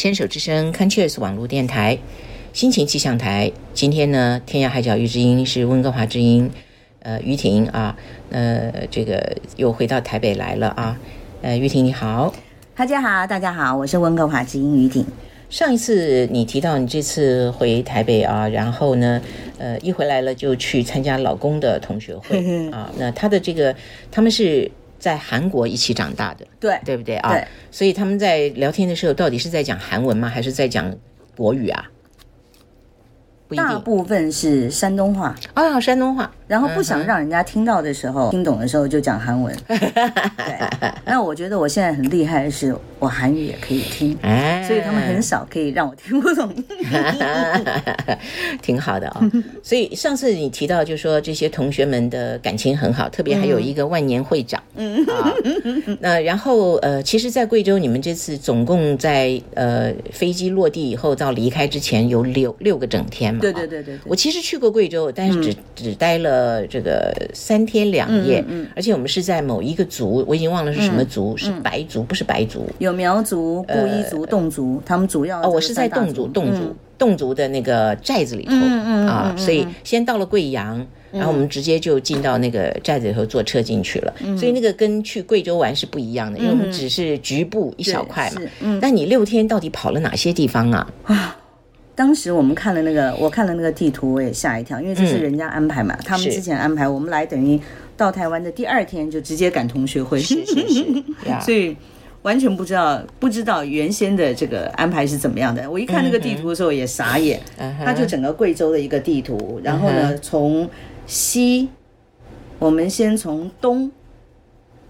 [0.00, 1.98] 牵手之声 Conscious 网络电台，
[2.54, 3.52] 心情气象台。
[3.74, 6.50] 今天呢，天涯海角遇知音是温哥华之音，
[7.00, 7.94] 呃，于婷啊，
[8.30, 10.98] 呃，这个又回到台北来了啊，
[11.42, 12.32] 呃，于婷你好，
[12.74, 15.04] 大家好，大家好，我是温哥华之音于婷。
[15.50, 19.20] 上一次你提到你这次回台北啊，然后呢，
[19.58, 22.38] 呃，一回来了就去参加老公的同学会
[22.72, 23.76] 啊，那他的这个
[24.10, 24.70] 他们是。
[25.00, 27.32] 在韩国一起长大的，对对不对啊？
[27.32, 30.94] 对，所以他们在聊天的时候，到底是在讲韩文吗，还是在讲
[31.36, 31.90] 国语啊？
[33.56, 36.30] 大部分是山东话啊，山东话。
[36.46, 39.56] 然后不想让人家听到的时候，听懂的时候就讲韩文。
[39.68, 44.18] 对，那我觉得我现在很厉害的是，我韩语也可以听，
[44.66, 46.52] 所以他们很少可以让我听不懂。
[48.60, 49.20] 挺好的啊。
[49.62, 54.60] 所以上次你提到，就说这些同学们的感情很好，特别还有一个万年会长。
[54.74, 55.32] 嗯啊。
[56.00, 63.38] 那然后呃，其实，在贵州，你们这次总共在呃飞机落地以后到离开之前有六六个整天。
[63.40, 68.44] 对对对对，我其实去过贵州，但是只只待了这个三天两夜，
[68.76, 78.54] 而且我们是在某一个族，我已经忘了是什么族，是白族，不是白族，有苗族、布依族、侗族，他们主要哦，我是在侗族，侗族，侗族的那个寨子里头
[79.06, 90.90] 啊，所以先到了贵阳，然后我们直接就进到那个寨子里头坐车进去了，所以那个跟去贵州玩是不一样的，因为我们只是局部一小块嘛，但你六天到底跑了哪些地方啊？
[91.04, 91.36] 啊。
[92.00, 97.60] 当时我们看了那个，我看了那个地图，我也吓一跳，因为这是人家安排嘛，他们之前安排，我们来等于
[97.94, 101.04] 到台湾的第二天就直接赶同学会，是是是，
[101.44, 101.76] 所以
[102.22, 105.70] 完全不知道不知道原先的这个安排是怎么样的。
[105.70, 107.38] 我一看那个地图的时候也傻眼，
[107.84, 110.66] 它就整个贵州的一个地图，然后呢从
[111.04, 111.68] 西，
[112.58, 113.92] 我们先从东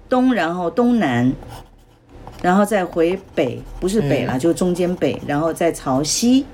[0.09, 1.33] 东，然后东南，
[2.41, 6.47] 然后再回北，不是北了，就中间北，然后再朝西。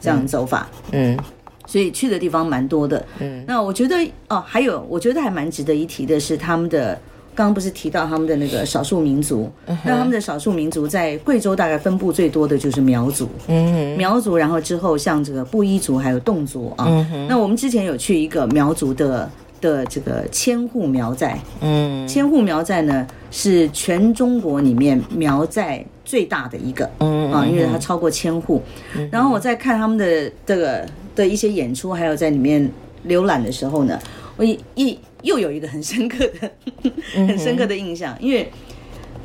[0.00, 1.18] 这样走法，嗯，
[1.66, 3.96] 所以去的地方蛮多的，嗯，那我觉得
[4.28, 6.94] 哦，还有我觉得还蛮值得一提的是他们的，
[7.34, 16.86] 刚刚不是提到他们的那个少数民族，那他们的少数民族在贵州大概分布最多的就是苗族，嗯，苗族，然后之后像这个布依族还有侗族啊，
[17.28, 19.30] 那我们之前有去一个苗族的。
[19.60, 28.62] 的这个千户苗寨，嗯，千户苗寨呢是全中国里面苗寨最大的一个，嗯啊，因为它超过千户。
[29.10, 32.70] 然后我在看他们的这个的一些演出，还有在里面
[33.06, 33.98] 浏览的时候呢，
[34.36, 36.50] 我一又有一个很深刻的、
[37.14, 38.50] 很深刻的印象，因为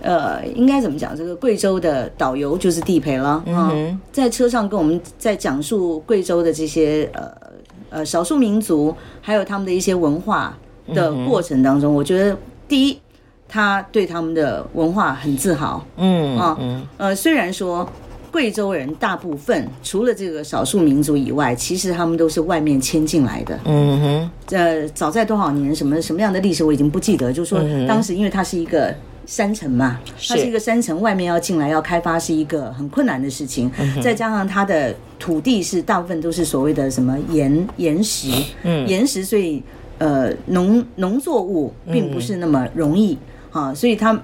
[0.01, 1.15] 呃，应该怎么讲？
[1.15, 3.71] 这个贵州的导游就是地陪了啊，
[4.11, 7.52] 在车上跟我们在讲述贵州的这些呃。
[7.93, 10.57] 呃，少数民族还有他们的一些文化
[10.93, 12.35] 的过程当中，我觉得
[12.67, 12.99] 第一，
[13.47, 15.85] 他对他们的文化很自豪。
[15.97, 16.57] 嗯啊，
[16.97, 17.87] 呃，虽然说
[18.31, 23.59] 贵州人大部分除了这个少数民族以外，其实他们都是外面迁进来的。
[23.65, 28.93] 嗯哼，呃，早在多少年，什么什么样的历史我已经不记得，就是说当时因为它是一个。
[29.25, 38.27] 山城嘛，它是一个山城，外面要进来要开发是一个很困难的事情，再加上它的土地是大部分都是所谓的什么岩岩石，
[38.63, 38.87] 嗯。
[38.87, 39.63] 岩石，所以
[39.97, 43.17] 呃农农作物并不是那么容易
[43.51, 44.19] 啊，所以它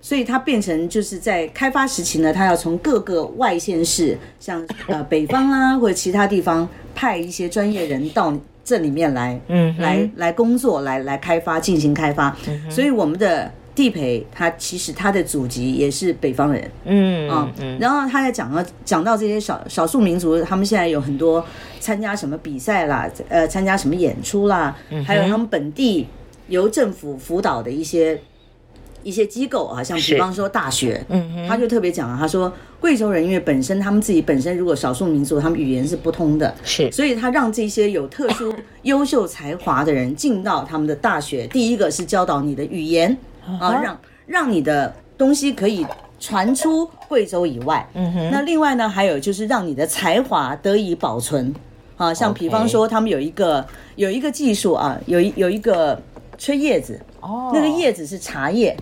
[0.00, 8.32] 所以它变成就是在开发时期呢，它要从各个外县市，像呃 北方啊或者其他地方派一些专业人到
[8.62, 12.36] 这里面来，嗯，来来工作，来来开发进行开发，
[12.68, 13.50] 所以我们的。
[13.76, 17.48] 地陪他其实他的祖籍也是北方人，嗯啊，
[17.78, 21.44] 然后他在讲到讲到这些少少数民族，他们现在有很多
[21.78, 24.76] 参加什么比赛啦，呃，参加什么演出啦，
[25.06, 26.08] 还有他们本地
[26.48, 28.20] 由政府辅导的一些。
[29.04, 38.52] 一些机构啊，像比方说大学，嗯，他就特别讲啊，他说贵州人因为本身他们自己本身如果少数民族，他们语言是不通的，是，所以他让这些有特殊
[38.82, 43.16] 优秀才华的人进到他们的大学，第一个是教导你的语言
[43.60, 45.86] 啊，让让你的东西可以
[46.18, 51.54] 传出贵州以外，嗯哼，那另外呢，还有就是让你的才华得以保存。
[51.96, 53.64] 啊，像比方说他们有一个
[53.94, 55.98] 有一个技术啊，有一有一个
[56.38, 57.00] 吹叶子。
[57.20, 58.76] 哦，那个叶子是茶叶，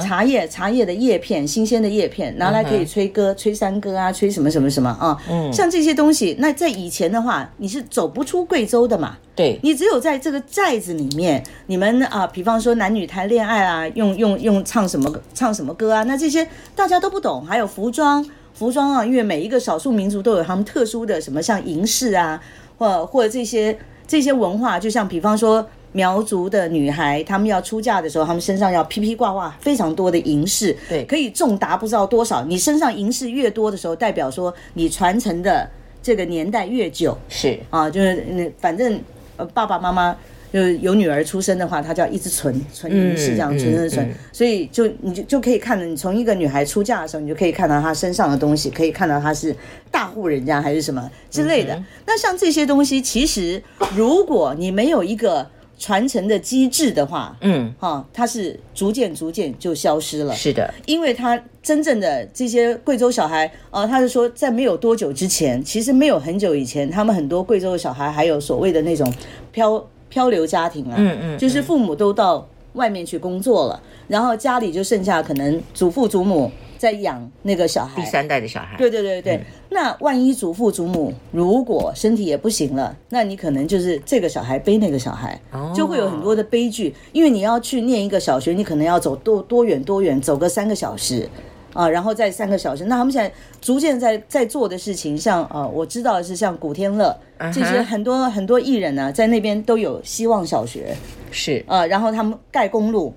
[0.00, 22.40] 茶叶茶叶的叶片，新鲜的叶片拿来可以吹歌，吹山歌啊，吹什么什么什么啊，嗯，像这些东西，那在以前的话，你是走不出贵州的嘛，对，你只有在这个寨子里面，你们啊，比方说男女谈恋爱啊，用用用唱什么唱什么歌啊，那这些大家都不懂，还有服装服装啊，因为每一个少数民族都有他们特殊的什么，像银饰啊，
[22.78, 23.76] 或或者这些
[24.06, 25.68] 这些文化，就像比方说。
[25.92, 32.44] 苗族的女孩，她们要出嫁的时候，她们身上要披披挂挂非常多的银饰，对，可以重达不知道多少。
[32.44, 35.68] 你身上银饰越多的时候，代表说你传承的
[36.02, 39.00] 这个年代越久，是啊，就是那反正
[39.36, 40.16] 呃爸爸妈妈。
[40.52, 49.56] 就是有女儿出生的话，她就要一直存存银饰，这样存存存，所以就你就就可以看到，你从一个女孩出嫁的时候，你就可以看到她身上的东西，可以看到她是
[49.90, 51.82] 大户人家还是什么之类的。
[52.04, 53.62] 那像这些东西，其实
[53.96, 55.48] 如果你没有一个
[55.82, 60.32] 传承的机制的话，嗯，哈，它是逐渐逐渐就消失了。
[60.32, 69.12] 是的，因为他真正的这些贵州小孩，呃，他是说在没有多久之前，其实没有很久以前，他们很多贵州的小孩还有所谓的那种
[69.50, 69.84] 漂。
[70.12, 76.52] 漂流家庭啊，嗯嗯，就是父母都到外面去工作了，然后家里就剩下可能祖父祖母
[76.82, 78.76] 在养那个小孩，第三代的小孩。
[78.76, 79.40] 对对对对，
[79.70, 85.40] 那万一祖父祖母如果身体也不行了，那你可能就是这个小孩背那个小孩，
[85.72, 91.28] 就会有很多的悲剧，因为你要去念一个小学，你可能要走多多远多远，走个三个小时。
[91.72, 97.16] 啊，然后再三个小时，那他们现在逐渐在在做的事情，像呃，我知道的是像古天乐
[97.50, 100.94] 这些很多很多艺人呢，在那边都有希望小学，
[101.30, 101.64] 是。
[101.66, 103.14] 啊，然后他们盖公路，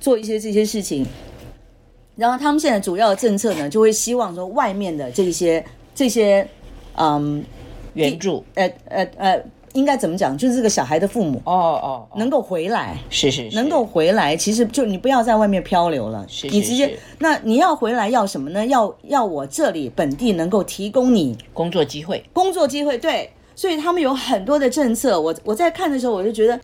[0.00, 1.06] 做一些这些事情，
[2.18, 6.46] 然后他们现在主要的政策呢，就会希望说外面的这些这些
[6.96, 7.42] 嗯
[7.94, 9.42] 援助，呃呃呃。
[9.74, 10.36] 应该怎么讲？
[10.36, 18.66] 就是这个小孩的父母哦哦，能够回来是是，能够回来，其实就你不要在外面漂流了，你直接那你要回来要什么呢？
[18.66, 25.20] 要要我这里本地能够提供你工作机会，工作机会对，所以他们有很多的政策。
[25.20, 26.58] 我我在看的时候，我就觉得，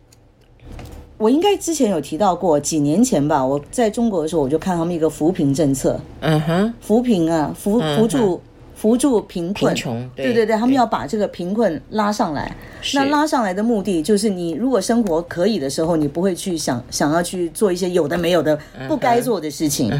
[1.16, 8.40] 我应该之前有提到过，几年前吧，我在中国的时候，我就看他们一个扶贫政策，嗯哼，扶贫啊，扶扶助。
[8.84, 9.74] 扶助贫困，
[10.14, 12.54] 对对对，他们要把这个贫困拉上来。
[12.92, 19.90] 那拉上来的目的就是，你如果生活可以的时候，你不会去想想要去做一些有的没有的不该做的事情。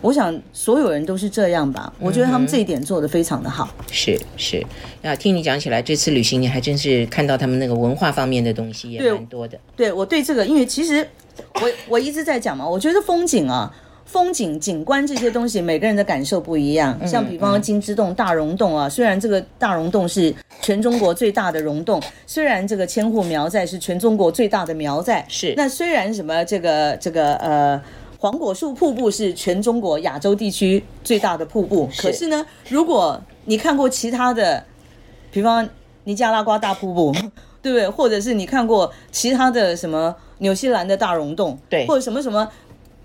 [0.00, 1.92] 我想所有人都是这样吧。
[1.98, 3.68] 我觉得他们这一点做的非常的好。
[3.90, 4.64] 是是，
[5.02, 9.58] 要听你讲起来，这次旅行你还真是看到他们那个文化方面的东西也蛮多的。
[9.74, 11.04] 对我对这个，因为其实
[11.54, 13.74] 我我一直在讲嘛，我觉得风景啊。
[14.10, 16.98] 风景、景观这些东西，每个人的感受不一样。
[17.06, 27.80] 像比方金之洞、大溶洞啊，虽然这个大溶洞是全中国最大的溶洞，虽然这个千户苗寨是全中国最大的苗寨，是那虽然什么这个这个呃
[28.18, 34.64] 黄果树瀑布是全中国亚洲地区最大的瀑布，可是呢，如果你看过其他的，
[35.30, 35.68] 比方
[36.02, 37.12] 尼加拉瓜大瀑布，
[37.62, 37.88] 对不对？
[37.88, 42.50] 或者是你看过其他的什么纽西兰的大溶洞，对，或者什么什么。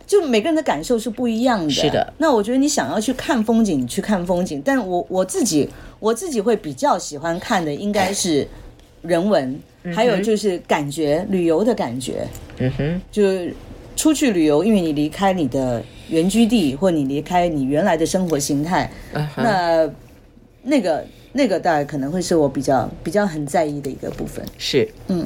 [0.07, 1.69] 就每个人的感受是不一样的。
[1.69, 2.13] 是的。
[2.17, 4.61] 那我觉得你想要去看风景，去看风景。
[4.63, 5.69] 但我我自己，
[5.99, 8.47] 我自己会比较喜欢看的应该是
[9.01, 9.59] 人文，
[9.93, 12.27] 还有就是感觉旅游的感觉。
[12.57, 13.01] 嗯哼。
[13.11, 13.23] 就
[13.95, 18.91] 出去旅游，因为你离开你的原居地，或你离开你原来的生活形态，
[19.37, 19.89] 那
[20.63, 24.45] 那个那个大概可能会是我比较比较很在意的一个部分。
[24.57, 24.87] 是。
[25.07, 25.25] 嗯。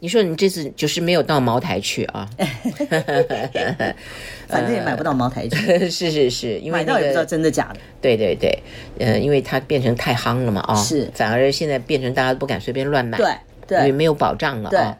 [0.00, 2.28] 你说你这次就是没有到茅台去啊？
[4.46, 5.56] 反正也买不到茅台去。
[5.90, 7.80] 是是是，因为买到也不知道真的假的。
[8.00, 8.56] 对对对，
[8.98, 13.34] 呃，因为它变成太夯了嘛啊，是，反而现在变成大家都不敢随便乱买，对
[13.66, 14.96] 对，因为没有保障了啊。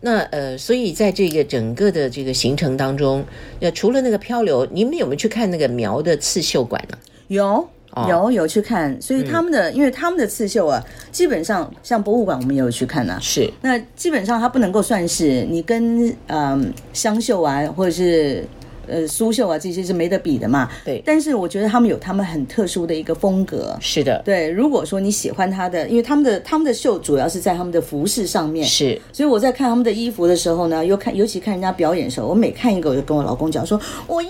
[0.00, 3.24] 那呃，所以在这个整个的这个行程当中，
[3.60, 6.98] 呃，除了那个漂流，你们有没有去看那个苗的刺绣馆呢？
[7.28, 7.68] 有。
[8.08, 13.18] 有有去看，所以他们的，因为他们的刺绣啊，基本上像博物馆，我们也有去看呐。
[13.20, 18.44] 是，那基本上它不能够算是你跟嗯湘绣啊，或者是。
[18.86, 20.70] 呃，苏绣啊，这些是没得比的嘛。
[20.84, 21.02] 对。
[21.04, 23.76] 但是我觉得他们有他们很特殊的一个风格。
[23.80, 24.20] 是的。
[24.24, 28.66] 对，如果说你喜欢他的，因为他们的他们的绣主要是在他们的服饰上面。
[28.66, 29.00] 是。
[29.12, 34.28] 所以我在看他们的衣服的时候呢，又看，尤其看人家表演的时候，我每看一个，我就跟我老公讲说，我要，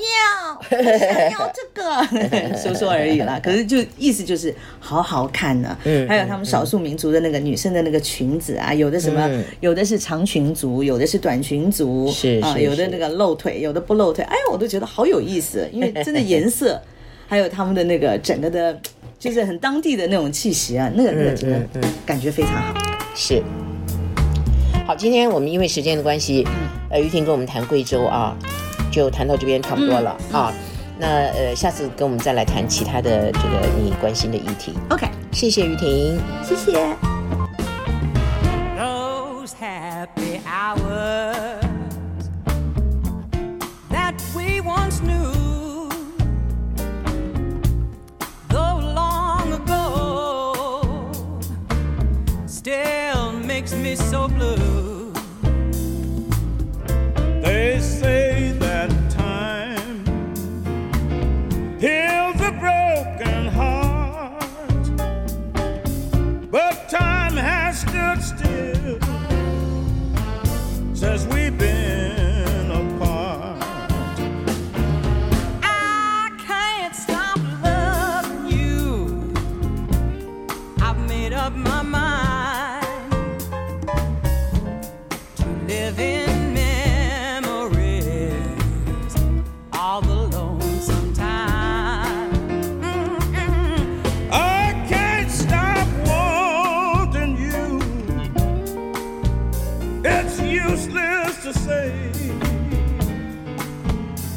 [0.70, 3.40] 我想要这个，说说而已啦。
[3.42, 5.76] 可是就意思就是好好看呢。
[5.84, 6.08] 嗯。
[6.08, 9.28] 还有他们少数民族的那个女生的那个裙子啊，有的什么，
[9.60, 14.24] 有的是长裙族，有的是短裙族，是啊，有的那个露腿，有的不露腿。
[14.24, 14.36] 哎。
[14.50, 16.80] 我都觉得好有意思，因为真的颜色，
[17.26, 18.78] 还有他们的那个整个的，
[19.18, 22.74] 就是很当地的那种气息啊，那个那个真的感觉非常好。
[23.14, 23.42] 是，
[24.86, 26.46] 好，今天我们因为时间的关系，
[26.90, 28.36] 呃，于婷跟我们谈贵州啊，
[28.90, 30.52] 就谈到这边差不多了啊。
[30.98, 34.72] 那呃，下次跟我们再来谈其他的这个你关心的议题。
[34.90, 37.15] OK，谢谢于婷，谢谢。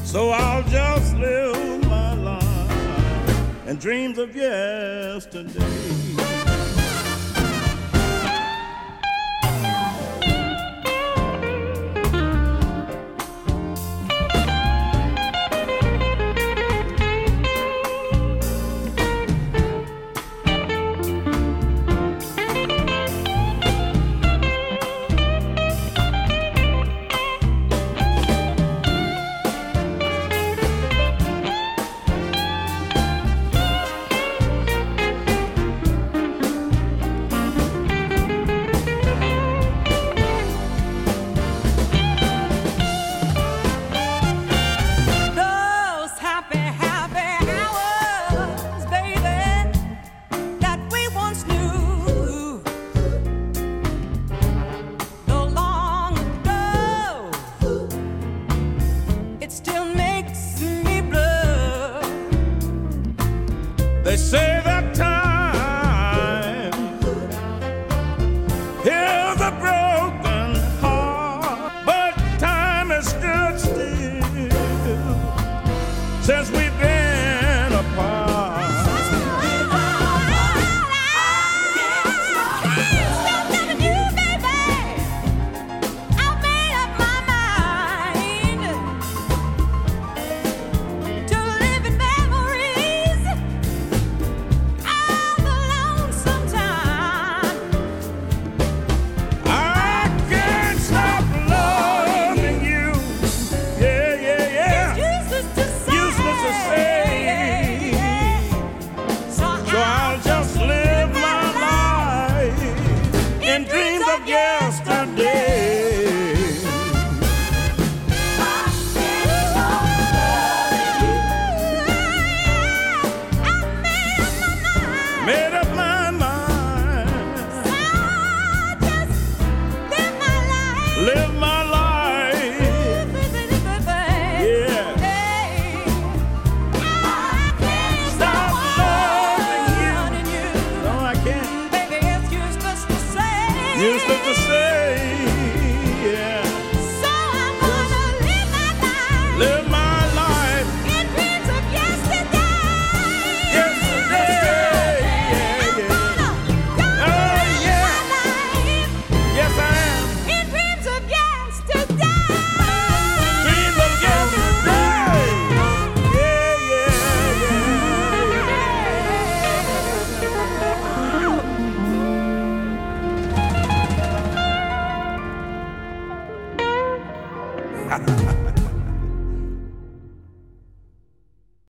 [0.04, 6.39] So I'll just live my life and dreams of yesterday.